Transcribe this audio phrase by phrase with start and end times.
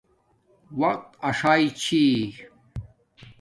[0.81, 2.03] وقت اݽݵ چھی